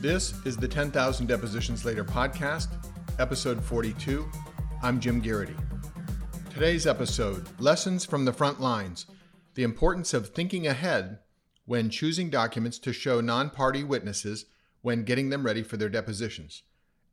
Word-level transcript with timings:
This 0.00 0.34
is 0.44 0.58
the 0.58 0.68
10,000 0.68 1.26
Depositions 1.26 1.86
Later 1.86 2.04
podcast, 2.04 2.68
episode 3.18 3.64
42. 3.64 4.30
I'm 4.82 5.00
Jim 5.00 5.20
Garrity. 5.20 5.56
Today's 6.52 6.86
episode 6.86 7.48
Lessons 7.58 8.04
from 8.04 8.26
the 8.26 8.32
Front 8.32 8.60
Lines 8.60 9.06
The 9.54 9.62
Importance 9.62 10.12
of 10.12 10.28
Thinking 10.28 10.66
Ahead 10.66 11.20
when 11.64 11.88
Choosing 11.88 12.28
Documents 12.28 12.78
to 12.80 12.92
Show 12.92 13.22
Non 13.22 13.48
Party 13.48 13.82
Witnesses 13.82 14.44
when 14.82 15.02
Getting 15.02 15.30
Them 15.30 15.46
Ready 15.46 15.62
for 15.62 15.78
Their 15.78 15.88
Depositions, 15.88 16.62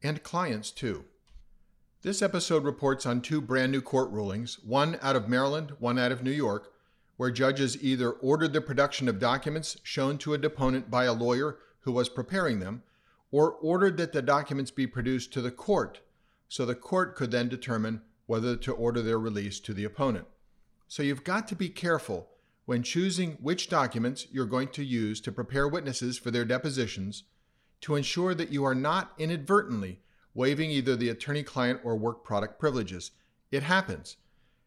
and 0.03 0.21
clients 0.21 0.69
too. 0.69 1.05
This 2.01 2.21
episode 2.21 2.65
reports 2.65 3.05
on 3.05 3.21
two 3.21 3.39
brand 3.39 3.71
new 3.71 3.81
court 3.81 4.11
rulings, 4.11 4.59
one 4.61 4.99
out 5.01 5.15
of 5.15 5.29
Maryland, 5.29 5.71
one 5.79 5.97
out 5.97 6.11
of 6.11 6.21
New 6.21 6.31
York, 6.31 6.73
where 7.15 7.31
judges 7.31 7.81
either 7.81 8.11
ordered 8.11 8.51
the 8.51 8.59
production 8.59 9.07
of 9.07 9.19
documents 9.19 9.77
shown 9.83 10.17
to 10.17 10.33
a 10.33 10.37
deponent 10.37 10.91
by 10.91 11.05
a 11.05 11.13
lawyer 11.13 11.59
who 11.83 11.91
was 11.91 12.09
preparing 12.09 12.59
them, 12.59 12.83
or 13.31 13.51
ordered 13.51 13.97
that 13.97 14.11
the 14.11 14.21
documents 14.21 14.71
be 14.71 14.87
produced 14.87 15.31
to 15.33 15.41
the 15.41 15.51
court 15.51 16.01
so 16.49 16.65
the 16.65 16.75
court 16.75 17.15
could 17.15 17.31
then 17.31 17.49
determine 17.49 18.01
whether 18.25 18.55
to 18.55 18.71
order 18.73 19.01
their 19.01 19.17
release 19.17 19.59
to 19.59 19.73
the 19.73 19.83
opponent. 19.83 20.27
So 20.87 21.01
you've 21.01 21.23
got 21.23 21.47
to 21.47 21.55
be 21.55 21.69
careful 21.69 22.29
when 22.65 22.83
choosing 22.83 23.31
which 23.41 23.69
documents 23.69 24.27
you're 24.31 24.45
going 24.45 24.69
to 24.69 24.83
use 24.83 25.19
to 25.21 25.31
prepare 25.31 25.67
witnesses 25.67 26.17
for 26.17 26.31
their 26.31 26.45
depositions 26.45 27.23
to 27.81 27.95
ensure 27.95 28.33
that 28.35 28.51
you 28.51 28.63
are 28.63 28.75
not 28.75 29.13
inadvertently 29.17 29.99
waiving 30.33 30.69
either 30.69 30.95
the 30.95 31.09
attorney 31.09 31.43
client 31.43 31.79
or 31.83 31.95
work 31.95 32.23
product 32.23 32.59
privileges. 32.59 33.11
It 33.51 33.63
happens. 33.63 34.17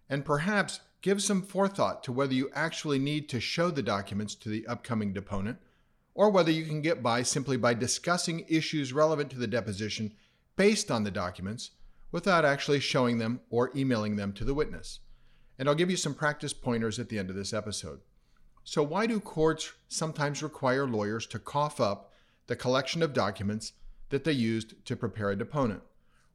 And 0.09 0.24
perhaps 0.24 0.80
give 1.01 1.23
some 1.23 1.43
forethought 1.43 2.02
to 2.05 2.12
whether 2.12 2.35
you 2.35 2.51
actually 2.55 2.98
need 2.98 3.29
to 3.29 3.41
show 3.41 3.71
the 3.71 3.83
documents 3.83 4.35
to 4.35 4.48
the 4.48 4.66
upcoming 4.66 5.12
deponent 5.12 5.59
or 6.16 6.30
whether 6.30 6.51
you 6.51 6.65
can 6.65 6.80
get 6.80 7.02
by 7.02 7.23
simply 7.23 7.59
by 7.59 7.75
discussing 7.75 8.47
issues 8.48 8.91
relevant 8.93 9.30
to 9.30 9.38
the 9.38 9.47
deposition 9.47 10.11
based 10.57 10.91
on 10.91 11.04
the 11.04 11.10
documents 11.10 11.73
without 12.10 12.43
actually 12.43 12.80
showing 12.80 13.18
them 13.18 13.38
or 13.51 13.71
emailing 13.77 14.16
them 14.16 14.32
to 14.32 14.43
the 14.43 14.54
witness. 14.54 15.01
And 15.59 15.68
I'll 15.68 15.74
give 15.74 15.91
you 15.91 15.96
some 15.96 16.15
practice 16.15 16.54
pointers 16.54 16.99
at 16.99 17.10
the 17.10 17.18
end 17.18 17.29
of 17.29 17.37
this 17.37 17.52
episode. 17.52 18.01
So, 18.65 18.82
why 18.82 19.07
do 19.07 19.21
courts 19.21 19.74
sometimes 19.88 20.43
require 20.43 20.87
lawyers 20.87 21.26
to 21.29 21.38
cough 21.38 21.80
up 21.80 22.10
the 22.46 22.57
collection 22.57 23.02
of 23.02 23.13
documents 23.13 23.74
that 24.09 24.24
they 24.24 24.32
used 24.32 24.87
to 24.87 24.96
prepare 24.96 25.30
a 25.30 25.37
deponent? 25.37 25.82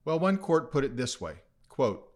Well, 0.06 0.20
one 0.20 0.38
court 0.38 0.72
put 0.72 0.84
it 0.84 0.96
this 0.96 1.20
way 1.20 1.38
quote, 1.70 2.08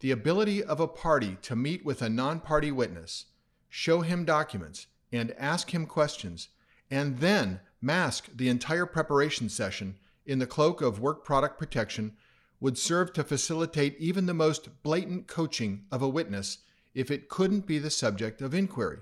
The 0.00 0.10
ability 0.10 0.62
of 0.62 0.80
a 0.80 0.88
party 0.88 1.38
to 1.42 1.54
meet 1.54 1.84
with 1.84 2.02
a 2.02 2.08
non 2.08 2.40
party 2.40 2.72
witness, 2.72 3.26
show 3.68 4.00
him 4.00 4.24
documents, 4.24 4.88
and 5.12 5.32
ask 5.38 5.72
him 5.72 5.86
questions 5.86 6.48
and 6.90 7.18
then 7.18 7.60
mask 7.80 8.28
the 8.34 8.48
entire 8.48 8.86
preparation 8.86 9.48
session 9.48 9.96
in 10.24 10.38
the 10.38 10.46
cloak 10.46 10.80
of 10.80 11.00
work 11.00 11.24
product 11.24 11.58
protection 11.58 12.16
would 12.60 12.78
serve 12.78 13.12
to 13.12 13.24
facilitate 13.24 13.96
even 13.98 14.26
the 14.26 14.34
most 14.34 14.82
blatant 14.82 15.26
coaching 15.26 15.84
of 15.92 16.02
a 16.02 16.08
witness 16.08 16.58
if 16.94 17.10
it 17.10 17.28
couldn't 17.28 17.66
be 17.66 17.78
the 17.78 17.90
subject 17.90 18.40
of 18.40 18.54
inquiry. 18.54 18.98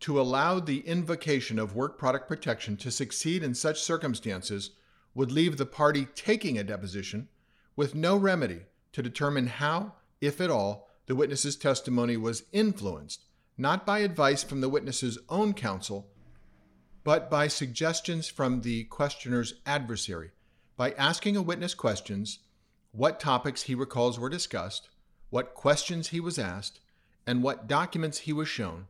To 0.00 0.20
allow 0.20 0.60
the 0.60 0.80
invocation 0.80 1.58
of 1.58 1.74
work 1.74 1.98
product 1.98 2.28
protection 2.28 2.76
to 2.78 2.90
succeed 2.90 3.42
in 3.42 3.54
such 3.54 3.80
circumstances 3.80 4.70
would 5.14 5.32
leave 5.32 5.56
the 5.56 5.66
party 5.66 6.06
taking 6.14 6.58
a 6.58 6.64
deposition 6.64 7.28
with 7.76 7.94
no 7.94 8.16
remedy 8.16 8.62
to 8.92 9.02
determine 9.02 9.46
how, 9.46 9.94
if 10.20 10.40
at 10.40 10.50
all, 10.50 10.88
the 11.06 11.14
witness's 11.14 11.56
testimony 11.56 12.16
was 12.16 12.44
influenced, 12.52 13.24
not 13.58 13.84
by 13.84 14.00
advice 14.00 14.42
from 14.42 14.60
the 14.60 14.68
witness's 14.68 15.18
own 15.28 15.54
counsel, 15.54 16.08
but 17.04 17.30
by 17.30 17.48
suggestions 17.48 18.28
from 18.28 18.60
the 18.60 18.84
questioner's 18.84 19.54
adversary. 19.64 20.30
By 20.76 20.92
asking 20.92 21.36
a 21.36 21.42
witness 21.42 21.74
questions, 21.74 22.40
what 22.92 23.20
topics 23.20 23.62
he 23.62 23.74
recalls 23.74 24.18
were 24.18 24.28
discussed, 24.28 24.88
what 25.30 25.54
questions 25.54 26.08
he 26.08 26.20
was 26.20 26.38
asked, 26.38 26.80
and 27.26 27.42
what 27.42 27.66
documents 27.68 28.18
he 28.20 28.32
was 28.32 28.48
shown, 28.48 28.86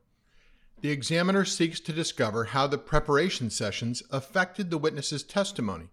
the 0.80 0.90
examiner 0.90 1.44
seeks 1.44 1.78
to 1.80 1.92
discover 1.92 2.44
how 2.44 2.66
the 2.66 2.78
preparation 2.78 3.50
sessions 3.50 4.02
affected 4.10 4.70
the 4.70 4.78
witness's 4.78 5.22
testimony 5.22 5.88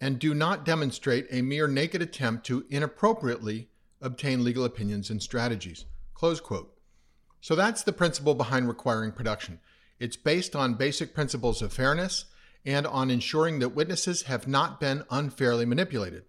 and 0.00 0.18
do 0.18 0.34
not 0.34 0.64
demonstrate 0.64 1.26
a 1.30 1.40
mere 1.42 1.68
naked 1.68 2.02
attempt 2.02 2.44
to 2.44 2.66
inappropriately 2.68 3.68
obtain 4.00 4.44
legal 4.44 4.64
opinions 4.64 5.08
and 5.10 5.22
strategies. 5.22 5.86
So 6.20 7.54
that's 7.54 7.82
the 7.84 7.92
principle 7.92 8.34
behind 8.34 8.68
requiring 8.68 9.12
production. 9.12 9.60
It's 10.02 10.16
based 10.16 10.56
on 10.56 10.74
basic 10.74 11.14
principles 11.14 11.62
of 11.62 11.72
fairness 11.72 12.24
and 12.66 12.88
on 12.88 13.08
ensuring 13.08 13.60
that 13.60 13.68
witnesses 13.68 14.22
have 14.22 14.48
not 14.48 14.80
been 14.80 15.04
unfairly 15.10 15.64
manipulated. 15.64 16.24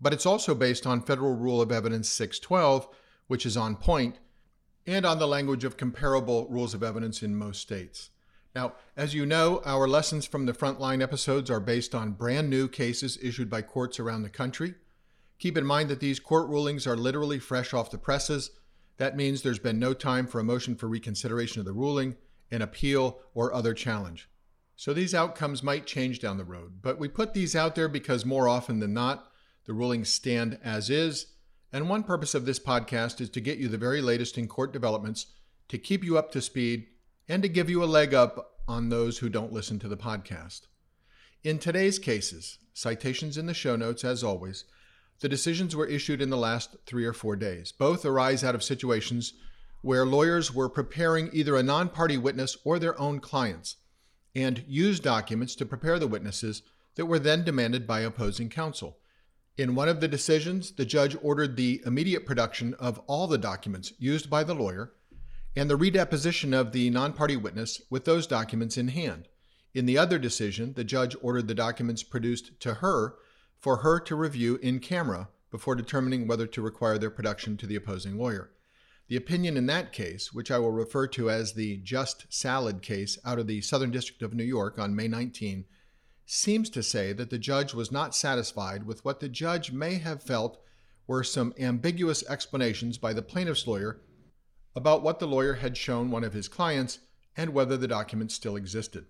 But 0.00 0.12
it's 0.12 0.24
also 0.24 0.54
based 0.54 0.86
on 0.86 1.02
Federal 1.02 1.34
Rule 1.34 1.60
of 1.60 1.72
Evidence 1.72 2.08
612, 2.10 2.86
which 3.26 3.44
is 3.44 3.56
on 3.56 3.74
point, 3.74 4.20
and 4.86 5.04
on 5.04 5.18
the 5.18 5.26
language 5.26 5.64
of 5.64 5.76
comparable 5.76 6.46
rules 6.48 6.74
of 6.74 6.84
evidence 6.84 7.20
in 7.20 7.34
most 7.34 7.60
states. 7.60 8.10
Now, 8.54 8.74
as 8.96 9.14
you 9.14 9.26
know, 9.26 9.62
our 9.64 9.88
lessons 9.88 10.24
from 10.24 10.46
the 10.46 10.52
frontline 10.52 11.02
episodes 11.02 11.50
are 11.50 11.58
based 11.58 11.96
on 11.96 12.12
brand 12.12 12.48
new 12.48 12.68
cases 12.68 13.18
issued 13.20 13.50
by 13.50 13.62
courts 13.62 13.98
around 13.98 14.22
the 14.22 14.28
country. 14.28 14.76
Keep 15.40 15.58
in 15.58 15.66
mind 15.66 15.88
that 15.88 15.98
these 15.98 16.20
court 16.20 16.48
rulings 16.48 16.86
are 16.86 16.96
literally 16.96 17.40
fresh 17.40 17.74
off 17.74 17.90
the 17.90 17.98
presses. 17.98 18.52
That 18.98 19.16
means 19.16 19.42
there's 19.42 19.58
been 19.58 19.80
no 19.80 19.92
time 19.92 20.28
for 20.28 20.38
a 20.38 20.44
motion 20.44 20.76
for 20.76 20.86
reconsideration 20.86 21.58
of 21.58 21.66
the 21.66 21.72
ruling 21.72 22.14
an 22.50 22.62
appeal, 22.62 23.20
or 23.34 23.52
other 23.52 23.74
challenge. 23.74 24.28
So 24.76 24.92
these 24.92 25.14
outcomes 25.14 25.62
might 25.62 25.86
change 25.86 26.20
down 26.20 26.38
the 26.38 26.44
road, 26.44 26.80
but 26.82 26.98
we 26.98 27.08
put 27.08 27.34
these 27.34 27.56
out 27.56 27.74
there 27.74 27.88
because 27.88 28.24
more 28.24 28.48
often 28.48 28.78
than 28.78 28.94
not, 28.94 29.30
the 29.64 29.72
rulings 29.72 30.08
stand 30.08 30.58
as 30.62 30.88
is. 30.88 31.34
And 31.72 31.88
one 31.88 32.04
purpose 32.04 32.34
of 32.34 32.46
this 32.46 32.58
podcast 32.58 33.20
is 33.20 33.28
to 33.30 33.40
get 33.40 33.58
you 33.58 33.68
the 33.68 33.76
very 33.76 34.00
latest 34.00 34.38
in 34.38 34.46
court 34.46 34.72
developments, 34.72 35.26
to 35.68 35.78
keep 35.78 36.04
you 36.04 36.16
up 36.16 36.30
to 36.32 36.40
speed, 36.40 36.86
and 37.28 37.42
to 37.42 37.48
give 37.48 37.68
you 37.68 37.82
a 37.82 37.86
leg 37.86 38.14
up 38.14 38.60
on 38.66 38.88
those 38.88 39.18
who 39.18 39.28
don't 39.28 39.52
listen 39.52 39.78
to 39.80 39.88
the 39.88 39.96
podcast. 39.96 40.62
In 41.42 41.58
today's 41.58 41.98
cases, 41.98 42.58
citations 42.72 43.36
in 43.36 43.46
the 43.46 43.54
show 43.54 43.76
notes 43.76 44.04
as 44.04 44.24
always, 44.24 44.64
the 45.20 45.28
decisions 45.28 45.74
were 45.74 45.86
issued 45.86 46.22
in 46.22 46.30
the 46.30 46.36
last 46.36 46.76
three 46.86 47.04
or 47.04 47.12
four 47.12 47.34
days. 47.36 47.72
Both 47.72 48.04
arise 48.04 48.44
out 48.44 48.54
of 48.54 48.62
situations 48.62 49.32
where 49.82 50.04
lawyers 50.04 50.52
were 50.52 50.68
preparing 50.68 51.30
either 51.32 51.56
a 51.56 51.62
non 51.62 51.88
party 51.88 52.16
witness 52.16 52.56
or 52.64 52.78
their 52.78 52.98
own 53.00 53.20
clients 53.20 53.76
and 54.34 54.64
used 54.66 55.02
documents 55.02 55.54
to 55.56 55.66
prepare 55.66 55.98
the 55.98 56.06
witnesses 56.06 56.62
that 56.96 57.06
were 57.06 57.18
then 57.18 57.44
demanded 57.44 57.86
by 57.86 58.00
opposing 58.00 58.48
counsel. 58.48 58.98
In 59.56 59.74
one 59.74 59.88
of 59.88 60.00
the 60.00 60.08
decisions, 60.08 60.72
the 60.72 60.84
judge 60.84 61.16
ordered 61.22 61.56
the 61.56 61.82
immediate 61.84 62.24
production 62.24 62.74
of 62.74 63.00
all 63.06 63.26
the 63.26 63.38
documents 63.38 63.92
used 63.98 64.30
by 64.30 64.44
the 64.44 64.54
lawyer 64.54 64.92
and 65.56 65.68
the 65.68 65.78
redeposition 65.78 66.54
of 66.54 66.72
the 66.72 66.90
non 66.90 67.12
party 67.12 67.36
witness 67.36 67.82
with 67.90 68.04
those 68.04 68.26
documents 68.26 68.76
in 68.76 68.88
hand. 68.88 69.28
In 69.74 69.86
the 69.86 69.98
other 69.98 70.18
decision, 70.18 70.74
the 70.74 70.84
judge 70.84 71.16
ordered 71.20 71.48
the 71.48 71.54
documents 71.54 72.02
produced 72.02 72.58
to 72.60 72.74
her 72.74 73.16
for 73.58 73.78
her 73.78 73.98
to 74.00 74.14
review 74.14 74.58
in 74.62 74.78
camera 74.78 75.28
before 75.50 75.74
determining 75.74 76.26
whether 76.26 76.46
to 76.46 76.62
require 76.62 76.98
their 76.98 77.10
production 77.10 77.56
to 77.56 77.66
the 77.66 77.76
opposing 77.76 78.16
lawyer. 78.16 78.50
The 79.08 79.16
opinion 79.16 79.56
in 79.56 79.66
that 79.66 79.92
case, 79.92 80.34
which 80.34 80.50
I 80.50 80.58
will 80.58 80.70
refer 80.70 81.06
to 81.08 81.30
as 81.30 81.54
the 81.54 81.78
Just 81.78 82.26
Salad 82.28 82.82
case 82.82 83.18
out 83.24 83.38
of 83.38 83.46
the 83.46 83.62
Southern 83.62 83.90
District 83.90 84.22
of 84.22 84.34
New 84.34 84.44
York 84.44 84.78
on 84.78 84.94
May 84.94 85.08
19, 85.08 85.64
seems 86.26 86.68
to 86.68 86.82
say 86.82 87.14
that 87.14 87.30
the 87.30 87.38
judge 87.38 87.72
was 87.72 87.90
not 87.90 88.14
satisfied 88.14 88.84
with 88.84 89.02
what 89.06 89.20
the 89.20 89.28
judge 89.30 89.72
may 89.72 89.94
have 89.94 90.22
felt 90.22 90.60
were 91.06 91.24
some 91.24 91.54
ambiguous 91.58 92.22
explanations 92.28 92.98
by 92.98 93.14
the 93.14 93.22
plaintiff's 93.22 93.66
lawyer 93.66 94.02
about 94.76 95.02
what 95.02 95.20
the 95.20 95.26
lawyer 95.26 95.54
had 95.54 95.74
shown 95.74 96.10
one 96.10 96.22
of 96.22 96.34
his 96.34 96.46
clients 96.46 96.98
and 97.34 97.54
whether 97.54 97.78
the 97.78 97.88
documents 97.88 98.34
still 98.34 98.56
existed. 98.56 99.06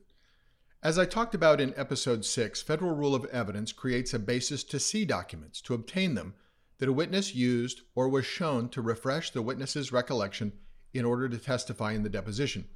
As 0.80 0.96
I 0.96 1.06
talked 1.06 1.34
about 1.34 1.60
in 1.60 1.74
episode 1.76 2.24
6, 2.24 2.62
Federal 2.62 2.94
Rule 2.94 3.16
of 3.16 3.24
Evidence 3.26 3.72
creates 3.72 4.14
a 4.14 4.20
basis 4.20 4.62
to 4.64 4.78
see 4.78 5.04
documents, 5.04 5.60
to 5.62 5.74
obtain 5.74 6.14
them, 6.14 6.34
that 6.78 6.88
a 6.88 6.92
witness 6.92 7.34
used 7.34 7.82
or 7.94 8.08
was 8.08 8.24
shown 8.24 8.68
to 8.70 8.80
refresh 8.80 9.30
the 9.30 9.42
witness's 9.42 9.92
recollection 9.92 10.52
in 10.94 11.04
order 11.04 11.28
to 11.28 11.38
testify 11.38 11.92
in 11.92 12.02
the 12.02 12.08
deposition. 12.08 12.66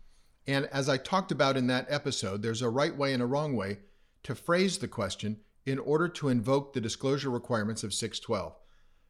And 0.46 0.66
as 0.66 0.88
I 0.88 0.96
talked 0.96 1.30
about 1.30 1.56
in 1.56 1.68
that 1.68 1.86
episode, 1.88 2.42
there's 2.42 2.62
a 2.62 2.68
right 2.68 2.96
way 2.96 3.12
and 3.12 3.22
a 3.22 3.26
wrong 3.26 3.54
way 3.54 3.78
to 4.24 4.34
phrase 4.34 4.78
the 4.78 4.88
question 4.88 5.38
in 5.64 5.78
order 5.78 6.08
to 6.08 6.28
invoke 6.28 6.72
the 6.72 6.80
disclosure 6.80 7.30
requirements 7.30 7.84
of 7.84 7.94
612. 7.94 8.54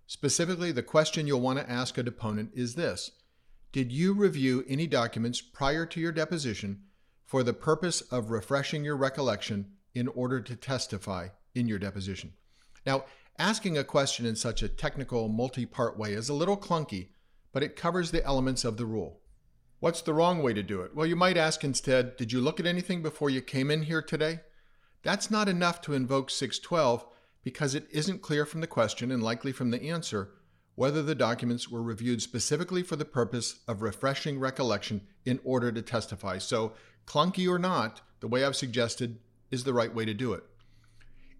Specifically, 0.06 0.73
the 0.73 0.83
question 0.83 1.27
you'll 1.27 1.41
want 1.41 1.59
to 1.59 1.71
ask 1.71 1.97
a 1.97 2.03
deponent 2.03 2.50
is 2.55 2.75
this 2.75 3.12
Did 3.73 3.91
you 3.91 4.12
review 4.12 4.65
any 4.69 4.87
documents 4.87 5.41
prior 5.41 5.87
to 5.87 6.00
your 6.00 6.12
deposition 6.12 6.83
for 7.25 7.43
the 7.43 7.55
purpose 7.55 8.03
of 8.03 8.31
refreshing 8.31 8.85
your 8.85 8.97
recollection 8.97 9.73
in 9.94 10.09
order 10.09 10.41
to 10.41 10.56
testify 10.56 11.29
in 11.55 11.67
your 11.67 11.79
deposition? 11.79 12.35
Now, 12.85 13.05
Asking 13.38 13.79
a 13.79 13.84
question 13.84 14.26
in 14.26 14.37
such 14.37 14.62
a 14.62 14.69
technical, 14.69 15.29
multi 15.29 15.67
part 15.67 15.99
way 15.99 16.12
is 16.12 16.29
a 16.29 16.34
little 16.34 16.56
clunky, 16.56 17.08
but 17.52 17.62
it 17.62 17.76
covers 17.76 18.11
the 18.11 18.25
elements 18.25 18.64
of 18.64 18.76
the 18.76 18.87
rule. 18.87 19.20
What's 19.81 20.02
the 20.02 20.14
wrong 20.14 20.43
way 20.43 20.52
to 20.52 20.62
do 20.62 20.82
it? 20.82 20.94
Well, 20.94 21.06
you 21.06 21.17
might 21.17 21.37
ask 21.37 21.64
instead 21.64 22.17
Did 22.17 22.31
you 22.32 22.40
look 22.40 22.61
at 22.61 22.67
anything 22.67 23.02
before 23.02 23.31
you 23.31 23.40
came 23.40 23.70
in 23.70 23.82
here 23.82 24.02
today? 24.02 24.40
That's 25.02 25.31
not 25.31 25.49
enough 25.49 25.81
to 25.82 25.94
invoke 25.94 26.31
612 26.31 27.05
because 27.43 27.75
it 27.75 27.88
isn't 27.90 28.23
clear 28.23 28.46
from 28.46 28.61
the 28.61 28.67
question 28.67 29.11
and 29.11 29.23
likely 29.23 29.50
from 29.50 29.70
the 29.70 29.82
answer 29.88 30.34
whether 30.75 31.02
the 31.02 31.14
documents 31.14 31.69
were 31.69 31.82
reviewed 31.82 32.23
specifically 32.23 32.82
for 32.82 32.96
the 32.96 33.05
purpose 33.05 33.61
of 33.69 33.82
refreshing 33.82 34.38
recollection 34.38 35.02
in 35.25 35.38
order 35.44 35.70
to 35.70 35.82
testify. 35.82 36.38
So, 36.38 36.73
clunky 37.06 37.49
or 37.49 37.58
not, 37.58 38.00
the 38.20 38.29
way 38.29 38.44
I've 38.44 38.56
suggested 38.56 39.19
is 39.50 39.64
the 39.64 39.75
right 39.75 39.94
way 39.94 40.05
to 40.05 40.14
do 40.14 40.32
it. 40.32 40.44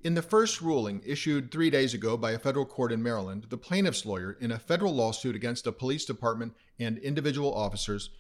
In 0.03 0.15
the 0.15 0.23
first 0.23 0.61
ruling 0.61 1.01
issued 1.07 1.53
three 1.53 1.71
days 1.71 1.95
ago 1.95 2.17
by 2.17 2.33
a 2.33 2.39
federal 2.39 2.67
court 2.67 2.91
in 2.91 3.05
Maryland, 3.05 3.47
the 3.51 3.57
plaintiff's 3.57 4.05
lawyer 4.05 4.33
in 4.41 4.51
a 4.51 4.59
federal 4.59 4.93
lawsuit 4.93 5.37
against 5.37 5.67
a 5.67 5.73
police 5.73 6.05
department 6.05 6.55
and 6.77 6.99
individual 6.99 7.55
officers 7.55 8.11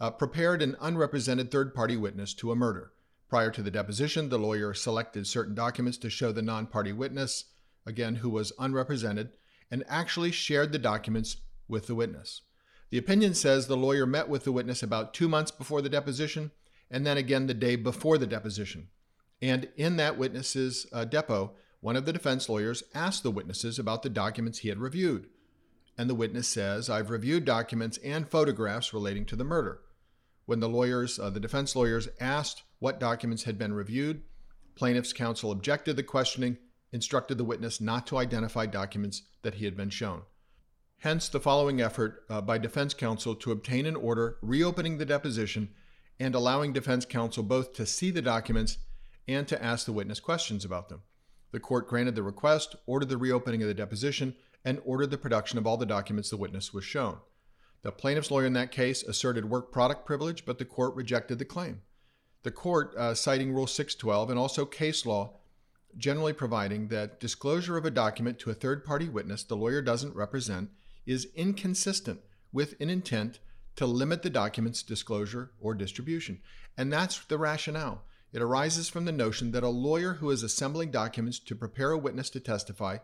uh, 0.00 0.10
prepared 0.10 0.62
an 0.62 0.76
unrepresented 0.80 1.50
third 1.50 1.74
party 1.74 1.94
witness 1.94 2.32
to 2.32 2.52
a 2.52 2.56
murder. 2.56 2.92
Prior 3.28 3.50
to 3.50 3.62
the 3.62 3.70
deposition, 3.70 4.30
the 4.30 4.38
lawyer 4.38 4.72
selected 4.72 5.26
certain 5.26 5.54
documents 5.54 5.98
to 5.98 6.08
show 6.08 6.32
the 6.32 6.40
non 6.40 6.66
party 6.66 6.92
witness, 6.92 7.44
again, 7.84 8.16
who 8.16 8.30
was 8.30 8.52
unrepresented, 8.58 9.36
and 9.70 9.84
actually 9.88 10.30
shared 10.30 10.72
the 10.72 10.78
documents 10.78 11.36
with 11.68 11.86
the 11.86 11.94
witness. 11.94 12.42
The 12.88 12.98
opinion 12.98 13.34
says 13.34 13.66
the 13.66 13.76
lawyer 13.76 14.06
met 14.06 14.30
with 14.30 14.44
the 14.44 14.52
witness 14.52 14.82
about 14.82 15.12
two 15.12 15.28
months 15.28 15.50
before 15.50 15.82
the 15.82 15.90
deposition 15.90 16.52
and 16.90 17.04
then 17.04 17.16
again 17.16 17.46
the 17.46 17.54
day 17.54 17.76
before 17.76 18.16
the 18.16 18.26
deposition. 18.26 18.88
And 19.40 19.68
in 19.76 19.96
that 19.96 20.18
witness's 20.18 20.86
uh, 20.92 21.04
depo, 21.04 21.52
one 21.80 21.96
of 21.96 22.06
the 22.06 22.12
defense 22.12 22.48
lawyers 22.48 22.82
asked 22.94 23.22
the 23.22 23.30
witnesses 23.30 23.78
about 23.78 24.02
the 24.02 24.10
documents 24.10 24.58
he 24.58 24.68
had 24.68 24.78
reviewed. 24.78 25.28
And 25.98 26.10
the 26.10 26.14
witness 26.14 26.48
says, 26.48 26.90
I've 26.90 27.10
reviewed 27.10 27.44
documents 27.44 27.98
and 27.98 28.28
photographs 28.28 28.92
relating 28.92 29.24
to 29.26 29.36
the 29.36 29.44
murder. 29.44 29.80
When 30.46 30.60
the 30.60 30.68
lawyers, 30.68 31.18
uh, 31.18 31.30
the 31.30 31.40
defense 31.40 31.74
lawyers, 31.74 32.08
asked 32.20 32.62
what 32.78 33.00
documents 33.00 33.44
had 33.44 33.58
been 33.58 33.72
reviewed, 33.72 34.22
plaintiff's 34.74 35.12
counsel 35.12 35.50
objected 35.50 35.96
the 35.96 36.02
questioning 36.02 36.58
instructed 36.92 37.36
the 37.38 37.44
witness 37.44 37.80
not 37.80 38.06
to 38.06 38.18
identify 38.18 38.66
documents 38.66 39.22
that 39.42 39.54
he 39.54 39.64
had 39.64 39.76
been 39.76 39.90
shown. 39.90 40.22
Hence, 40.98 41.28
the 41.28 41.40
following 41.40 41.80
effort 41.80 42.24
uh, 42.30 42.40
by 42.40 42.58
defense 42.58 42.94
counsel 42.94 43.34
to 43.36 43.52
obtain 43.52 43.86
an 43.86 43.96
order 43.96 44.38
reopening 44.40 44.98
the 44.98 45.04
deposition 45.04 45.70
and 46.18 46.34
allowing 46.34 46.72
defense 46.72 47.04
counsel 47.04 47.42
both 47.42 47.74
to 47.74 47.84
see 47.84 48.10
the 48.10 48.22
documents 48.22 48.78
and 49.28 49.46
to 49.48 49.62
ask 49.62 49.86
the 49.86 49.92
witness 49.92 50.20
questions 50.20 50.64
about 50.64 50.88
them. 50.88 51.02
The 51.52 51.60
court 51.60 51.88
granted 51.88 52.14
the 52.14 52.22
request, 52.22 52.76
ordered 52.86 53.08
the 53.08 53.16
reopening 53.16 53.62
of 53.62 53.68
the 53.68 53.74
deposition, 53.74 54.34
and 54.64 54.80
ordered 54.84 55.10
the 55.10 55.18
production 55.18 55.58
of 55.58 55.66
all 55.66 55.76
the 55.76 55.86
documents 55.86 56.30
the 56.30 56.36
witness 56.36 56.74
was 56.74 56.84
shown. 56.84 57.18
The 57.82 57.92
plaintiff's 57.92 58.30
lawyer 58.30 58.46
in 58.46 58.52
that 58.54 58.72
case 58.72 59.02
asserted 59.02 59.48
work 59.48 59.70
product 59.70 60.04
privilege, 60.04 60.44
but 60.44 60.58
the 60.58 60.64
court 60.64 60.94
rejected 60.94 61.38
the 61.38 61.44
claim. 61.44 61.82
The 62.42 62.50
court, 62.50 62.94
uh, 62.96 63.14
citing 63.14 63.52
Rule 63.52 63.66
612 63.66 64.30
and 64.30 64.38
also 64.38 64.64
case 64.64 65.06
law, 65.06 65.38
generally 65.96 66.32
providing 66.32 66.88
that 66.88 67.20
disclosure 67.20 67.76
of 67.76 67.84
a 67.84 67.90
document 67.90 68.38
to 68.40 68.50
a 68.50 68.54
third 68.54 68.84
party 68.84 69.08
witness 69.08 69.42
the 69.44 69.56
lawyer 69.56 69.80
doesn't 69.82 70.14
represent 70.14 70.70
is 71.06 71.28
inconsistent 71.34 72.20
with 72.52 72.74
an 72.80 72.90
intent 72.90 73.38
to 73.76 73.86
limit 73.86 74.22
the 74.22 74.30
document's 74.30 74.82
disclosure 74.82 75.52
or 75.60 75.74
distribution. 75.74 76.40
And 76.76 76.92
that's 76.92 77.24
the 77.24 77.38
rationale. 77.38 78.02
It 78.36 78.42
arises 78.42 78.90
from 78.90 79.06
the 79.06 79.12
notion 79.12 79.52
that 79.52 79.62
a 79.62 79.70
lawyer 79.70 80.12
who 80.12 80.30
is 80.30 80.42
assembling 80.42 80.90
documents 80.90 81.38
to 81.38 81.54
prepare 81.54 81.92
a 81.92 81.96
witness 81.96 82.28
to 82.28 82.38
testify 82.38 82.98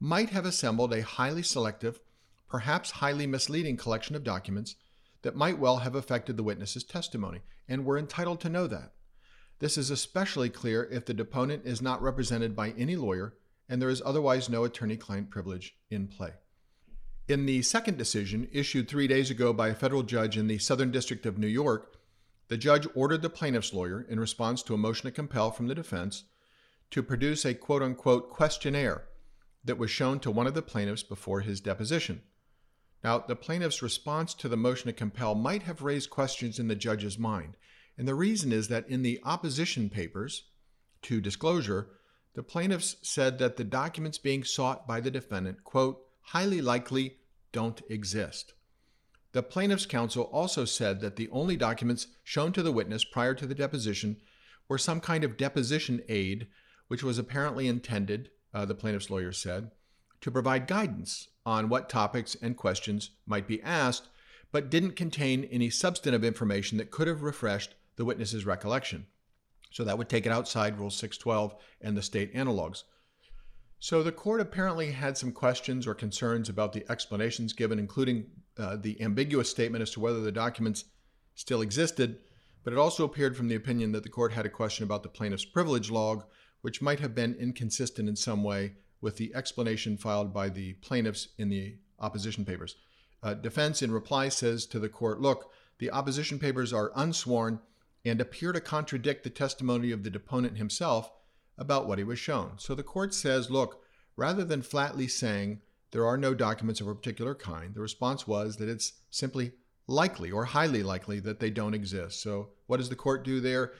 might 0.00 0.30
have 0.30 0.44
assembled 0.44 0.92
a 0.92 1.02
highly 1.02 1.44
selective, 1.44 2.00
perhaps 2.48 2.90
highly 2.90 3.28
misleading 3.28 3.76
collection 3.76 4.16
of 4.16 4.24
documents 4.24 4.74
that 5.22 5.36
might 5.36 5.60
well 5.60 5.76
have 5.76 5.94
affected 5.94 6.36
the 6.36 6.42
witness's 6.42 6.82
testimony, 6.82 7.42
and 7.68 7.84
we're 7.84 7.96
entitled 7.96 8.40
to 8.40 8.48
know 8.48 8.66
that. 8.66 8.94
This 9.60 9.78
is 9.78 9.88
especially 9.88 10.50
clear 10.50 10.88
if 10.90 11.06
the 11.06 11.14
deponent 11.14 11.64
is 11.64 11.80
not 11.80 12.02
represented 12.02 12.56
by 12.56 12.70
any 12.70 12.96
lawyer 12.96 13.34
and 13.68 13.80
there 13.80 13.88
is 13.88 14.02
otherwise 14.04 14.48
no 14.48 14.64
attorney 14.64 14.96
client 14.96 15.30
privilege 15.30 15.76
in 15.90 16.08
play. 16.08 16.32
In 17.28 17.46
the 17.46 17.62
second 17.62 17.98
decision, 17.98 18.48
issued 18.50 18.88
three 18.88 19.06
days 19.06 19.30
ago 19.30 19.52
by 19.52 19.68
a 19.68 19.76
federal 19.76 20.02
judge 20.02 20.36
in 20.36 20.48
the 20.48 20.58
Southern 20.58 20.90
District 20.90 21.24
of 21.24 21.38
New 21.38 21.46
York, 21.46 22.01
the 22.48 22.56
judge 22.56 22.86
ordered 22.94 23.22
the 23.22 23.30
plaintiff's 23.30 23.72
lawyer, 23.72 24.06
in 24.08 24.20
response 24.20 24.62
to 24.62 24.74
a 24.74 24.78
motion 24.78 25.04
to 25.04 25.14
compel 25.14 25.50
from 25.50 25.68
the 25.68 25.74
defense, 25.74 26.24
to 26.90 27.02
produce 27.02 27.44
a 27.44 27.54
quote 27.54 27.82
unquote 27.82 28.30
questionnaire 28.30 29.04
that 29.64 29.78
was 29.78 29.90
shown 29.90 30.20
to 30.20 30.30
one 30.30 30.46
of 30.46 30.54
the 30.54 30.62
plaintiffs 30.62 31.02
before 31.02 31.40
his 31.40 31.60
deposition. 31.60 32.22
Now, 33.02 33.18
the 33.18 33.36
plaintiff's 33.36 33.82
response 33.82 34.34
to 34.34 34.48
the 34.48 34.56
motion 34.56 34.86
to 34.86 34.92
compel 34.92 35.34
might 35.34 35.64
have 35.64 35.82
raised 35.82 36.10
questions 36.10 36.58
in 36.58 36.68
the 36.68 36.76
judge's 36.76 37.18
mind, 37.18 37.56
and 37.96 38.06
the 38.06 38.14
reason 38.14 38.52
is 38.52 38.68
that 38.68 38.88
in 38.88 39.02
the 39.02 39.20
opposition 39.24 39.90
papers 39.90 40.44
to 41.02 41.20
disclosure, 41.20 41.88
the 42.34 42.42
plaintiffs 42.42 42.96
said 43.02 43.38
that 43.38 43.56
the 43.56 43.64
documents 43.64 44.18
being 44.18 44.44
sought 44.44 44.86
by 44.86 45.00
the 45.00 45.10
defendant, 45.10 45.64
quote, 45.64 46.00
highly 46.26 46.60
likely 46.60 47.18
don't 47.52 47.82
exist. 47.90 48.54
The 49.32 49.42
plaintiff's 49.42 49.86
counsel 49.86 50.24
also 50.24 50.64
said 50.66 51.00
that 51.00 51.16
the 51.16 51.28
only 51.30 51.56
documents 51.56 52.08
shown 52.22 52.52
to 52.52 52.62
the 52.62 52.72
witness 52.72 53.04
prior 53.04 53.34
to 53.34 53.46
the 53.46 53.54
deposition 53.54 54.18
were 54.68 54.78
some 54.78 55.00
kind 55.00 55.24
of 55.24 55.38
deposition 55.38 56.02
aid, 56.08 56.48
which 56.88 57.02
was 57.02 57.18
apparently 57.18 57.66
intended, 57.66 58.30
uh, 58.52 58.66
the 58.66 58.74
plaintiff's 58.74 59.10
lawyer 59.10 59.32
said, 59.32 59.70
to 60.20 60.30
provide 60.30 60.66
guidance 60.66 61.28
on 61.46 61.68
what 61.68 61.88
topics 61.88 62.36
and 62.42 62.56
questions 62.56 63.10
might 63.26 63.48
be 63.48 63.62
asked, 63.62 64.08
but 64.52 64.70
didn't 64.70 64.96
contain 64.96 65.44
any 65.44 65.70
substantive 65.70 66.22
information 66.22 66.76
that 66.78 66.90
could 66.90 67.08
have 67.08 67.22
refreshed 67.22 67.74
the 67.96 68.04
witness's 68.04 68.44
recollection. 68.44 69.06
So 69.70 69.82
that 69.84 69.96
would 69.96 70.10
take 70.10 70.26
it 70.26 70.32
outside 70.32 70.78
Rule 70.78 70.90
612 70.90 71.54
and 71.80 71.96
the 71.96 72.02
state 72.02 72.34
analogs. 72.34 72.82
So 73.78 74.02
the 74.02 74.12
court 74.12 74.40
apparently 74.40 74.92
had 74.92 75.16
some 75.16 75.32
questions 75.32 75.86
or 75.86 75.94
concerns 75.94 76.48
about 76.48 76.72
the 76.72 76.84
explanations 76.90 77.54
given, 77.54 77.78
including 77.78 78.26
uh, 78.58 78.76
the 78.76 79.00
ambiguous 79.00 79.50
statement 79.50 79.82
as 79.82 79.90
to 79.90 80.00
whether 80.00 80.20
the 80.20 80.32
documents 80.32 80.84
still 81.34 81.62
existed, 81.62 82.18
but 82.64 82.72
it 82.72 82.78
also 82.78 83.04
appeared 83.04 83.36
from 83.36 83.48
the 83.48 83.54
opinion 83.54 83.92
that 83.92 84.02
the 84.02 84.08
court 84.08 84.32
had 84.32 84.46
a 84.46 84.50
question 84.50 84.84
about 84.84 85.02
the 85.02 85.08
plaintiff's 85.08 85.44
privilege 85.44 85.90
log, 85.90 86.24
which 86.60 86.82
might 86.82 87.00
have 87.00 87.14
been 87.14 87.34
inconsistent 87.34 88.08
in 88.08 88.16
some 88.16 88.44
way 88.44 88.74
with 89.00 89.16
the 89.16 89.34
explanation 89.34 89.96
filed 89.96 90.32
by 90.32 90.48
the 90.48 90.74
plaintiffs 90.74 91.28
in 91.38 91.48
the 91.48 91.76
opposition 91.98 92.44
papers. 92.44 92.76
Uh, 93.22 93.34
defense, 93.34 93.82
in 93.82 93.90
reply, 93.90 94.28
says 94.28 94.66
to 94.66 94.78
the 94.78 94.88
court, 94.88 95.20
look, 95.20 95.50
the 95.78 95.90
opposition 95.90 96.38
papers 96.38 96.72
are 96.72 96.92
unsworn 96.94 97.60
and 98.04 98.20
appear 98.20 98.52
to 98.52 98.60
contradict 98.60 99.24
the 99.24 99.30
testimony 99.30 99.90
of 99.92 100.02
the 100.02 100.10
deponent 100.10 100.58
himself 100.58 101.10
about 101.58 101.86
what 101.86 101.98
he 101.98 102.04
was 102.04 102.18
shown. 102.18 102.52
So 102.58 102.74
the 102.74 102.82
court 102.82 103.14
says, 103.14 103.50
look, 103.50 103.82
rather 104.16 104.44
than 104.44 104.62
flatly 104.62 105.08
saying 105.08 105.60
there 105.92 106.06
are 106.06 106.16
no 106.16 106.34
documents 106.34 106.80
of 106.80 106.88
a 106.88 106.94
particular 106.94 107.34
kind, 107.34 107.74
the 107.74 107.80
response 107.80 108.26
was 108.26 108.56
that 108.56 108.68
it's 108.68 108.94
simply 109.10 109.52
likely 109.86 110.30
or 110.30 110.46
highly 110.46 110.82
likely 110.82 111.20
that 111.20 111.38
they 111.38 111.50
don't 111.50 111.74
exist. 111.74 112.22
So 112.22 112.48
what 112.66 112.78
does 112.78 112.88
the 112.88 112.96
court 112.96 113.24
do 113.24 113.40
there? 113.40 113.72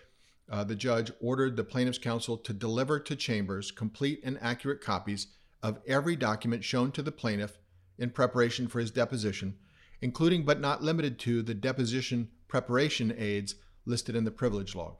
Uh, 0.51 0.63
the 0.63 0.77
judge 0.77 1.11
ordered 1.21 1.57
the 1.57 1.65
plaintiff's 1.65 1.99
counsel 1.99 2.37
to 2.37 2.53
deliver 2.53 3.01
to 3.01 3.17
chambers 3.17 3.71
complete 3.71 4.21
and 4.23 4.39
accurate 4.43 4.83
copies 4.83 5.29
of 5.63 5.79
every 5.87 6.17
document 6.17 6.65
shown 6.65 6.93
to 6.93 7.03
the 7.03 7.13
plaintiff 7.13 7.59
in 7.99 8.11
preparation 8.11 8.69
for 8.69 8.81
his 8.81 8.91
deposition, 8.91 9.57
including 10.03 10.45
but 10.45 10.61
not 10.61 10.83
limited 10.83 11.19
to 11.21 11.43
the 11.43 11.55
deposition 11.55 12.29
preparation 12.49 13.15
aids 13.17 13.55
listed 13.87 14.15
in 14.15 14.25
the 14.25 14.31
privilege 14.31 14.75
log. 14.75 14.97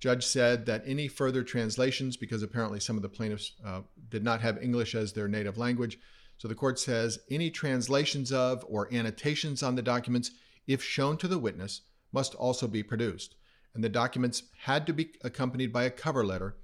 Judge 0.00 0.24
said 0.24 0.64
that 0.66 0.84
any 0.86 1.08
further 1.08 1.42
translations, 1.42 2.16
because 2.16 2.42
apparently 2.42 2.78
some 2.78 2.96
of 2.96 3.02
the 3.02 3.08
plaintiffs 3.08 3.52
uh, 3.66 3.80
did 4.08 4.22
not 4.22 4.40
have 4.40 4.62
English 4.62 4.94
as 4.94 5.12
their 5.12 5.28
native 5.28 5.58
language, 5.58 5.98
so 6.38 6.46
the 6.48 6.54
court 6.54 6.78
says 6.78 7.18
any 7.30 7.50
translations 7.50 8.32
of 8.32 8.64
or 8.68 8.92
annotations 8.94 9.62
on 9.62 9.74
the 9.74 9.82
documents, 9.82 10.30
if 10.66 10.82
shown 10.82 11.16
to 11.18 11.28
the 11.28 11.38
witness, 11.38 11.82
must 12.12 12.34
also 12.36 12.68
be 12.68 12.82
produced. 12.82 13.34
And 13.74 13.82
the 13.82 13.88
documents 13.88 14.44
had 14.60 14.86
to 14.86 14.92
be 14.92 15.10
accompanied 15.22 15.72
by 15.72 15.84
a 15.84 15.90
cover 15.90 16.24
letter 16.24 16.56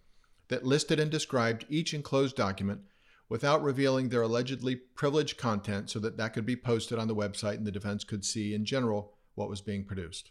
that 0.49 0.65
listed 0.65 1.01
and 1.01 1.11
described 1.11 1.67
each 1.69 1.93
enclosed 1.93 2.37
document 2.37 2.81
without 3.29 3.63
revealing 3.63 4.09
their 4.09 4.23
allegedly 4.23 4.77
privileged 4.77 5.39
content 5.39 5.91
so 5.91 5.99
that 5.99 6.17
that 6.19 6.33
could 6.33 6.47
be 6.47 6.57
posted 6.57 6.99
on 6.99 7.09
the 7.09 7.15
website 7.15 7.55
and 7.55 7.67
the 7.67 7.73
defense 7.73 8.05
could 8.05 8.25
see 8.25 8.55
in 8.55 8.65
general 8.65 9.13
what 9.35 9.49
was 9.49 9.61
being 9.61 9.85
produced. 9.85 10.31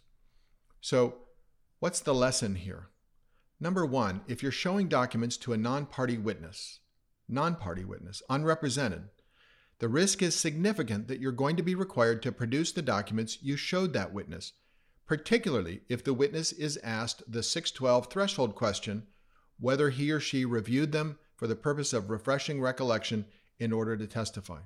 So, 0.80 1.16
what's 1.80 2.00
the 2.00 2.14
lesson 2.14 2.56
here? 2.56 2.88
Number 3.60 3.86
one, 3.86 4.22
if 4.28 4.42
you're 4.42 4.52
showing 4.52 4.88
documents 4.88 5.38
to 5.38 5.54
a 5.54 5.58
non 5.58 5.86
party 5.86 6.18
witness, 6.18 6.80
non 7.28 7.56
party 7.56 7.84
witness, 7.84 8.22
unrepresented, 8.30 9.10
the 9.84 9.90
risk 9.90 10.22
is 10.22 10.34
significant 10.34 11.10
that 11.10 11.20
you're 11.20 11.34
going 11.34 11.58
to 11.58 11.62
be 11.62 11.76
required 11.76 12.22
to 12.22 12.32
produce 12.32 12.72
the 12.72 12.82
documents 12.82 13.38
you 13.42 13.58
showed 13.58 13.92
that 13.92 14.14
witness, 14.14 14.54
particularly 15.06 15.82
if 15.90 16.02
the 16.02 16.14
witness 16.14 16.54
is 16.54 16.80
asked 16.82 17.22
the 17.30 17.44
612 17.44 18.10
threshold 18.10 18.56
question 18.56 19.08
whether 19.60 19.90
he 19.90 20.10
or 20.10 20.22
she 20.22 20.46
reviewed 20.46 20.94
them 20.94 21.20
for 21.36 21.48
the 21.48 21.56
purpose 21.58 21.92
of 21.92 22.10
refreshing 22.10 22.62
recollection 22.62 23.26
in 23.60 23.74
order 23.74 23.98
to 23.98 24.08
testify. 24.08 24.62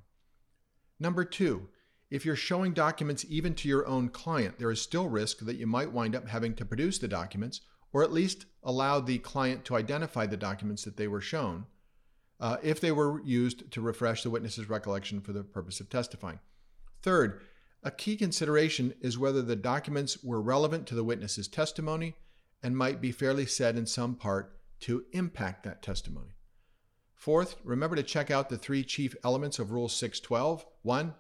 Number 0.99 1.25
two, 1.25 1.69
if 2.11 2.23
you're 2.23 2.35
showing 2.35 2.73
documents 2.73 3.25
even 3.27 3.55
to 3.55 3.67
your 3.67 3.87
own 3.87 4.09
client, 4.09 4.59
there 4.59 4.69
is 4.69 4.79
still 4.79 5.09
risk 5.09 5.39
that 5.39 5.57
you 5.57 5.65
might 5.65 5.91
wind 5.91 6.15
up 6.15 6.27
having 6.27 6.53
to 6.53 6.63
produce 6.63 6.99
the 6.99 7.07
documents 7.07 7.61
or 7.91 8.03
at 8.03 8.13
least 8.13 8.45
allow 8.61 8.99
the 8.99 9.17
client 9.17 9.65
to 9.65 9.77
identify 9.77 10.27
the 10.27 10.37
documents 10.37 10.83
that 10.83 10.95
they 10.95 11.07
were 11.07 11.21
shown 11.21 11.65
uh, 12.39 12.57
if 12.61 12.79
they 12.79 12.91
were 12.91 13.21
used 13.23 13.71
to 13.71 13.81
refresh 13.81 14.23
the 14.23 14.29
witness's 14.29 14.69
recollection 14.69 15.21
for 15.21 15.33
the 15.33 15.43
purpose 15.43 15.79
of 15.79 15.89
testifying. 15.89 16.39
Third, 17.01 17.41
a 17.83 17.91
key 17.91 18.17
consideration 18.17 18.93
is 19.01 19.17
whether 19.17 19.41
the 19.41 19.55
documents 19.55 20.23
were 20.23 20.41
relevant 20.41 20.87
to 20.87 20.95
the 20.95 21.03
witness's 21.03 21.47
testimony 21.47 22.15
and 22.61 22.77
might 22.77 23.01
be 23.01 23.11
fairly 23.11 23.45
said 23.45 23.77
in 23.77 23.85
some 23.85 24.15
part 24.15 24.59
to 24.81 25.05
impact 25.13 25.63
that 25.63 25.81
testimony. 25.81 26.35
Fourth, 27.13 27.55
remember 27.63 27.95
to 27.95 28.03
check 28.03 28.29
out 28.29 28.49
the 28.49 28.57
three 28.57 28.83
chief 28.83 29.15
elements 29.23 29.57
of 29.59 29.71
Rule 29.71 29.89
612. 29.89 30.65
One, 30.83 31.13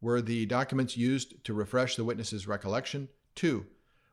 were 0.00 0.20
the 0.20 0.46
documents 0.46 0.96
used 0.96 1.42
to 1.44 1.54
refresh 1.54 1.96
the 1.96 2.04
witness's 2.04 2.46
recollection? 2.46 3.08
Two, 3.34 3.66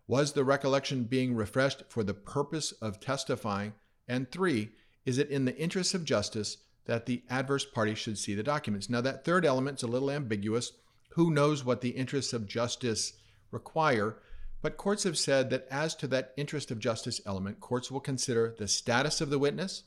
was 0.08 0.34
the 0.34 0.44
recollection 0.44 1.04
being 1.04 1.36
refreshed 1.36 1.84
for 1.90 2.04
the 2.04 2.14
purpose 2.14 2.72
of 2.74 3.00
testifying? 3.00 3.74
And 4.08 4.32
three, 4.32 4.72
is 5.06 5.18
it 5.18 5.30
in 5.30 5.46
the 5.46 5.58
interest 5.58 5.94
of 5.94 6.04
justice 6.04 6.58
that 6.86 7.06
the 7.06 7.24
adverse 7.30 7.66
party 7.66 7.96
should 7.96 8.18
see 8.18 8.34
the 8.36 8.44
documents? 8.44 8.90
Now, 8.90 9.02
that 9.02 9.24
third 9.24 9.46
element 9.46 9.80
is 9.80 9.84
a 9.84 9.88
little 9.88 10.12
ambiguous. 10.12 10.72
Who 11.12 11.32
knows 11.32 11.64
what 11.64 11.82
the 11.82 11.90
interests 11.90 12.34
of 12.34 12.48
justice 12.48 13.14
require? 13.52 14.18
But 14.62 14.78
courts 14.78 15.04
have 15.04 15.18
said 15.18 15.50
that 15.52 15.68
as 15.70 15.96
to 15.96 16.08
that 16.08 16.34
interest 16.38 16.72
of 16.72 16.80
justice 16.80 17.22
element, 17.26 17.60
courts 17.60 17.92
will 17.92 18.00
consider 18.00 18.56
the 18.58 18.68
status 18.68 19.22
of 19.22 19.30
the 19.30 19.40
witness, 19.40 19.84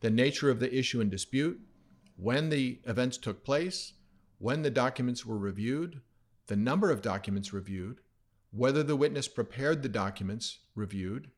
the 0.00 0.10
nature 0.10 0.50
of 0.50 0.60
the 0.60 0.74
issue 0.74 1.00
in 1.00 1.10
dispute, 1.10 1.60
when 2.16 2.48
the 2.48 2.80
events 2.84 3.18
took 3.18 3.44
place, 3.44 3.92
when 4.38 4.62
the 4.62 4.70
documents 4.70 5.26
were 5.26 5.38
reviewed, 5.38 6.00
the 6.46 6.56
number 6.56 6.90
of 6.90 7.02
documents 7.02 7.52
reviewed, 7.52 8.00
whether 8.50 8.82
the 8.82 8.96
witness 8.96 9.28
prepared 9.28 9.82
the 9.82 9.88
documents 9.88 10.58
reviewed, 10.74 11.30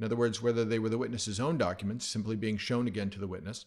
in 0.00 0.04
other 0.06 0.16
words, 0.16 0.40
whether 0.40 0.64
they 0.64 0.78
were 0.78 0.88
the 0.88 0.96
witness's 0.96 1.38
own 1.38 1.58
documents 1.58 2.06
simply 2.06 2.34
being 2.34 2.56
shown 2.56 2.88
again 2.88 3.10
to 3.10 3.20
the 3.20 3.28
witness, 3.28 3.66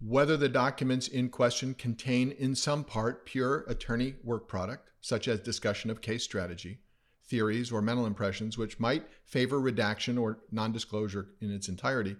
whether 0.00 0.34
the 0.34 0.48
documents 0.48 1.06
in 1.06 1.28
question 1.28 1.74
contain 1.74 2.30
in 2.30 2.54
some 2.54 2.82
part 2.82 3.26
pure 3.26 3.66
attorney 3.68 4.14
work 4.24 4.48
product, 4.48 4.90
such 5.02 5.28
as 5.28 5.38
discussion 5.40 5.90
of 5.90 6.00
case 6.00 6.24
strategy, 6.24 6.78
theories, 7.26 7.70
or 7.70 7.82
mental 7.82 8.06
impressions 8.06 8.56
which 8.56 8.80
might 8.80 9.06
favor 9.26 9.60
redaction 9.60 10.16
or 10.16 10.38
non-disclosure 10.50 11.28
in 11.42 11.52
its 11.52 11.68
entirety, 11.68 12.16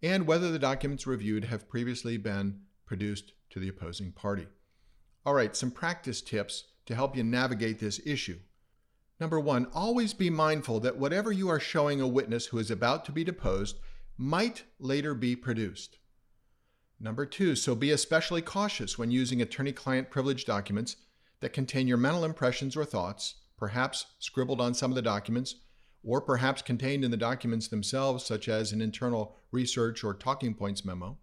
and 0.00 0.24
whether 0.24 0.52
the 0.52 0.58
documents 0.60 1.04
reviewed 1.04 1.46
have 1.46 1.68
previously 1.68 2.16
been 2.16 2.60
produced 2.86 3.32
to 3.50 3.58
the 3.58 3.68
opposing 3.68 4.12
party. 4.12 4.46
All 5.26 5.34
right, 5.34 5.56
some 5.56 5.72
practice 5.72 6.20
tips 6.22 6.62
to 6.86 6.94
help 6.94 7.16
you 7.16 7.24
navigate 7.24 7.80
this 7.80 8.00
issue. 8.06 8.38
Number 9.20 9.40
one, 9.40 9.66
always 9.74 10.14
be 10.14 10.30
mindful 10.30 10.78
that 10.80 10.96
whatever 10.96 11.32
you 11.32 11.48
are 11.48 11.58
showing 11.58 12.00
a 12.00 12.06
witness 12.06 12.46
who 12.46 12.58
is 12.58 12.70
about 12.70 13.04
to 13.06 13.12
be 13.12 13.24
deposed 13.24 13.78
might 14.16 14.64
later 14.78 15.14
be 15.14 15.34
produced. 15.34 15.98
Number 17.00 17.26
two, 17.26 17.56
so 17.56 17.74
be 17.74 17.90
especially 17.90 18.42
cautious 18.42 18.98
when 18.98 19.10
using 19.10 19.42
attorney 19.42 19.72
client 19.72 20.10
privilege 20.10 20.44
documents 20.44 20.96
that 21.40 21.52
contain 21.52 21.88
your 21.88 21.96
mental 21.96 22.24
impressions 22.24 22.76
or 22.76 22.84
thoughts, 22.84 23.36
perhaps 23.56 24.06
scribbled 24.18 24.60
on 24.60 24.74
some 24.74 24.90
of 24.90 24.96
the 24.96 25.02
documents, 25.02 25.56
or 26.04 26.20
perhaps 26.20 26.62
contained 26.62 27.04
in 27.04 27.10
the 27.10 27.16
documents 27.16 27.68
themselves, 27.68 28.24
such 28.24 28.48
as 28.48 28.72
an 28.72 28.80
internal 28.80 29.36
research 29.50 30.04
or 30.04 30.14
talking 30.14 30.54
points 30.54 30.84
memo. 30.84 31.18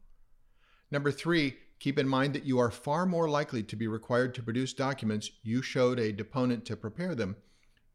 Number 0.91 1.11
three, 1.11 1.57
keep 1.79 1.97
in 1.97 2.07
mind 2.07 2.33
that 2.33 2.45
you 2.45 2.59
are 2.59 2.71
far 2.71 3.05
more 3.05 3.29
likely 3.29 3.63
to 3.63 3.75
be 3.75 3.87
required 3.87 4.33
to 4.35 4.43
produce 4.43 4.73
documents 4.73 5.31
you 5.43 5.61
showed 5.61 5.99
a 5.99 6.11
deponent 6.13 6.65
to 6.65 6.77
prepare 6.77 7.15
them 7.15 7.35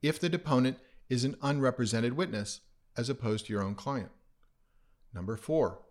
if 0.02 0.18
the 0.18 0.28
deponent 0.28 0.78
is 1.08 1.24
an 1.24 1.36
unrepresented 1.42 2.14
witness 2.14 2.60
as 2.96 3.08
opposed 3.08 3.46
to 3.46 3.52
your 3.52 3.62
own 3.62 3.74
client. 3.74 4.10
Number 5.12 5.36
four, 5.36 5.82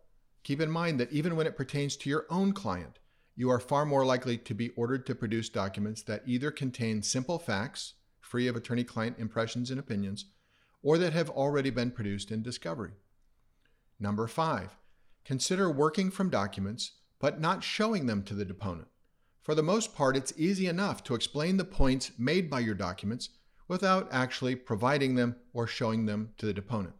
keep 0.44 0.62
in 0.62 0.72
mind 0.72 1.00
that 1.00 1.12
even 1.12 1.36
when 1.36 1.48
it 1.48 1.58
pertains 1.58 1.96
to 1.98 2.10
your 2.10 2.26
own 2.30 2.54
client, 2.54 3.00
you 3.36 3.50
are 3.50 3.60
far 3.60 3.86
more 3.86 4.06
likely 4.06 4.38
to 4.38 4.54
be 4.54 4.70
ordered 4.70 5.06
to 5.06 5.16
produce 5.16 5.50
documents 5.50 6.02
that 6.04 6.24
either 6.26 6.52
contain 6.52 7.02
simple 7.02 7.40
facts, 7.40 7.94
free 8.20 8.48
of 8.48 8.56
attorney 8.56 8.84
client 8.84 9.18
impressions 9.20 9.72
and 9.72 9.80
opinions, 9.80 10.26
or 10.82 10.98
that 10.98 11.14
have 11.14 11.30
already 11.30 11.70
been 11.70 11.92
produced 11.92 12.32
in 12.32 12.42
discovery. 12.42 12.92
Number 14.00 14.28
five, 14.28 14.78
consider 15.26 15.70
working 15.70 16.12
from 16.12 16.30
documents 16.30 16.92
but 17.20 17.40
not 17.40 17.64
showing 17.64 18.06
them 18.06 18.24
to 18.24 18.34
the 18.34 18.46
deponent. 18.46 18.88
For 19.42 19.54
the 19.54 19.64
most 19.64 19.94
part, 19.94 20.16
it's 20.16 20.34
easy 20.38 20.68
enough 20.68 21.04
to 21.06 21.16
explain 21.16 21.58
the 21.58 21.66
points 21.66 22.12
made 22.18 22.50
by 22.50 22.62
your 22.62 22.76
documents 22.76 23.30
without 23.70 24.10
actually 24.12 24.56
providing 24.56 25.16
them 25.16 25.38
or 25.54 25.66
showing 25.66 26.06
them 26.06 26.34
to 26.38 26.46
the 26.46 26.54
deponent. 26.54 26.96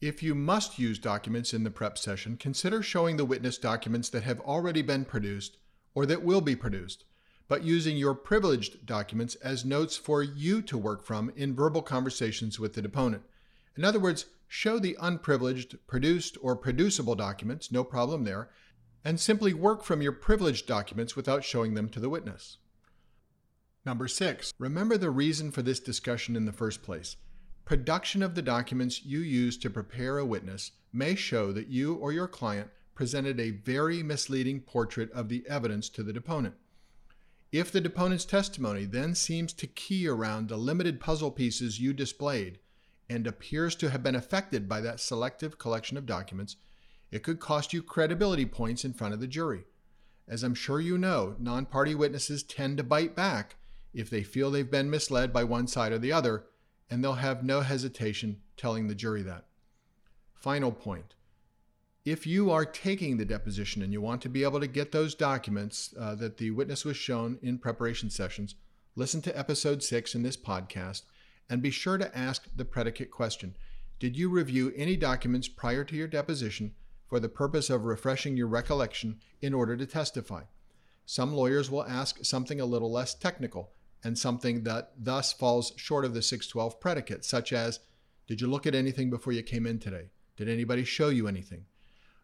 If 0.00 0.22
you 0.22 0.34
must 0.34 0.78
use 0.78 0.98
documents 0.98 1.52
in 1.52 1.64
the 1.64 1.70
prep 1.70 1.98
session, 1.98 2.38
consider 2.38 2.82
showing 2.82 3.18
the 3.18 3.26
witness 3.26 3.58
documents 3.58 4.08
that 4.10 4.22
have 4.22 4.40
already 4.40 4.80
been 4.80 5.04
produced 5.04 5.58
or 5.94 6.06
that 6.06 6.22
will 6.22 6.40
be 6.40 6.56
produced, 6.56 7.04
but 7.48 7.64
using 7.64 7.98
your 7.98 8.14
privileged 8.14 8.86
documents 8.86 9.34
as 9.36 9.64
notes 9.64 9.98
for 9.98 10.22
you 10.22 10.62
to 10.62 10.78
work 10.78 11.04
from 11.04 11.30
in 11.36 11.54
verbal 11.54 11.82
conversations 11.82 12.58
with 12.58 12.72
the 12.72 12.80
deponent. 12.80 13.24
In 13.76 13.84
other 13.84 14.00
words, 14.00 14.26
show 14.48 14.78
the 14.78 14.96
unprivileged, 15.00 15.76
produced, 15.86 16.38
or 16.40 16.56
producible 16.56 17.14
documents, 17.14 17.70
no 17.70 17.84
problem 17.84 18.24
there, 18.24 18.48
and 19.04 19.18
simply 19.18 19.52
work 19.52 19.82
from 19.82 20.00
your 20.00 20.12
privileged 20.12 20.66
documents 20.66 21.16
without 21.16 21.44
showing 21.44 21.74
them 21.74 21.88
to 21.88 22.00
the 22.00 22.08
witness. 22.08 22.58
Number 23.86 24.08
six, 24.08 24.52
remember 24.58 24.98
the 24.98 25.08
reason 25.08 25.50
for 25.50 25.62
this 25.62 25.80
discussion 25.80 26.36
in 26.36 26.44
the 26.44 26.52
first 26.52 26.82
place. 26.82 27.16
Production 27.64 28.22
of 28.22 28.34
the 28.34 28.42
documents 28.42 29.06
you 29.06 29.20
use 29.20 29.56
to 29.56 29.70
prepare 29.70 30.18
a 30.18 30.24
witness 30.24 30.72
may 30.92 31.14
show 31.14 31.50
that 31.52 31.68
you 31.68 31.94
or 31.94 32.12
your 32.12 32.28
client 32.28 32.68
presented 32.94 33.40
a 33.40 33.52
very 33.52 34.02
misleading 34.02 34.60
portrait 34.60 35.10
of 35.12 35.30
the 35.30 35.48
evidence 35.48 35.88
to 35.88 36.02
the 36.02 36.12
deponent. 36.12 36.56
If 37.52 37.72
the 37.72 37.80
deponent's 37.80 38.26
testimony 38.26 38.84
then 38.84 39.14
seems 39.14 39.54
to 39.54 39.66
key 39.66 40.06
around 40.06 40.48
the 40.48 40.58
limited 40.58 41.00
puzzle 41.00 41.30
pieces 41.30 41.80
you 41.80 41.94
displayed 41.94 42.58
and 43.08 43.26
appears 43.26 43.74
to 43.76 43.88
have 43.88 44.02
been 44.02 44.14
affected 44.14 44.68
by 44.68 44.82
that 44.82 45.00
selective 45.00 45.56
collection 45.56 45.96
of 45.96 46.04
documents, 46.04 46.56
it 47.10 47.22
could 47.22 47.40
cost 47.40 47.72
you 47.72 47.82
credibility 47.82 48.44
points 48.44 48.84
in 48.84 48.92
front 48.92 49.14
of 49.14 49.20
the 49.20 49.26
jury. 49.26 49.64
As 50.28 50.42
I'm 50.42 50.54
sure 50.54 50.80
you 50.80 50.98
know, 50.98 51.34
non 51.38 51.64
party 51.64 51.94
witnesses 51.94 52.42
tend 52.42 52.76
to 52.76 52.84
bite 52.84 53.16
back 53.16 53.56
if 53.92 54.10
they 54.10 54.22
feel 54.22 54.50
they've 54.50 54.70
been 54.70 54.90
misled 54.90 55.32
by 55.32 55.44
one 55.44 55.66
side 55.66 55.92
or 55.92 55.98
the 55.98 56.12
other, 56.12 56.44
and 56.88 57.02
they'll 57.02 57.14
have 57.14 57.44
no 57.44 57.60
hesitation 57.60 58.40
telling 58.56 58.88
the 58.88 58.94
jury 58.94 59.22
that. 59.22 59.46
Final 60.34 60.72
point. 60.72 61.14
If 62.04 62.26
you 62.26 62.50
are 62.50 62.64
taking 62.64 63.16
the 63.16 63.24
deposition 63.24 63.82
and 63.82 63.92
you 63.92 64.00
want 64.00 64.22
to 64.22 64.28
be 64.28 64.42
able 64.42 64.60
to 64.60 64.66
get 64.66 64.90
those 64.90 65.14
documents 65.14 65.94
uh, 65.98 66.14
that 66.16 66.38
the 66.38 66.50
witness 66.50 66.84
was 66.84 66.96
shown 66.96 67.38
in 67.42 67.58
preparation 67.58 68.10
sessions, 68.10 68.54
listen 68.96 69.20
to 69.22 69.38
episode 69.38 69.82
six 69.82 70.14
in 70.14 70.22
this 70.22 70.36
podcast 70.36 71.02
and 71.48 71.60
be 71.60 71.70
sure 71.70 71.98
to 71.98 72.16
ask 72.16 72.48
the 72.56 72.64
predicate 72.64 73.10
question 73.10 73.54
Did 73.98 74.16
you 74.16 74.30
review 74.30 74.72
any 74.76 74.96
documents 74.96 75.46
prior 75.46 75.84
to 75.84 75.94
your 75.94 76.08
deposition 76.08 76.74
for 77.10 77.18
the 77.18 77.28
purpose 77.28 77.68
of 77.68 77.84
refreshing 77.84 78.36
your 78.36 78.46
recollection 78.46 79.18
in 79.42 79.52
order 79.52 79.76
to 79.76 79.84
testify. 79.84 80.42
Some 81.04 81.34
lawyers 81.34 81.68
will 81.68 81.84
ask 81.84 82.24
something 82.24 82.60
a 82.60 82.64
little 82.64 82.90
less 82.90 83.14
technical 83.14 83.72
and 84.02 84.18
something 84.18 84.64
that 84.64 84.92
thus 84.98 85.32
falls 85.32 85.72
short 85.76 86.04
of 86.04 86.14
the 86.14 86.22
612 86.22 86.80
predicate, 86.80 87.24
such 87.24 87.52
as 87.52 87.80
Did 88.26 88.40
you 88.40 88.46
look 88.46 88.66
at 88.66 88.74
anything 88.74 89.10
before 89.10 89.32
you 89.32 89.42
came 89.42 89.66
in 89.66 89.78
today? 89.78 90.10
Did 90.36 90.48
anybody 90.48 90.84
show 90.84 91.08
you 91.08 91.28
anything? 91.28 91.66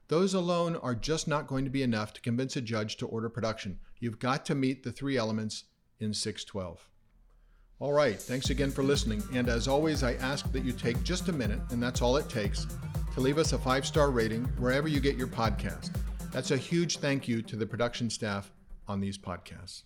Those 0.09 0.35
alone 0.35 0.77
are 0.77 0.95
just 0.95 1.27
not 1.27 1.49
going 1.49 1.65
to 1.65 1.71
be 1.71 1.83
enough 1.83 2.13
to 2.15 2.21
convince 2.21 2.57
a 2.57 2.61
judge 2.61 2.97
to 2.99 3.07
order 3.07 3.29
production. 3.29 3.81
You've 3.99 4.21
got 4.21 4.47
to 4.47 4.55
meet 4.55 4.85
the 4.85 4.93
three 4.93 5.17
elements 5.17 5.65
in 5.99 6.15
612. 6.15 6.89
All 7.79 7.93
right, 7.93 8.19
thanks 8.19 8.51
again 8.51 8.71
for 8.71 8.83
listening. 8.83 9.23
And 9.35 9.49
as 9.49 9.69
always, 9.69 10.03
I 10.03 10.15
ask 10.15 10.51
that 10.53 10.65
you 10.65 10.73
take 10.73 11.03
just 11.03 11.29
a 11.29 11.33
minute, 11.33 11.61
and 11.71 11.83
that's 11.83 12.01
all 12.01 12.17
it 12.17 12.29
takes, 12.29 12.67
to 13.15 13.21
leave 13.21 13.37
us 13.37 13.53
a 13.53 13.59
five 13.59 13.85
star 13.85 14.11
rating 14.11 14.45
wherever 14.59 14.89
you 14.89 15.01
get 15.01 15.17
your 15.17 15.27
podcast. 15.27 15.95
That's 16.33 16.53
a 16.53 16.57
huge 16.57 16.99
thank 16.99 17.27
you 17.27 17.43
to 17.43 17.57
the 17.57 17.67
production 17.67 18.09
staff 18.09 18.51
on 18.89 19.01
these 19.01 19.19
podcasts. 19.19 19.83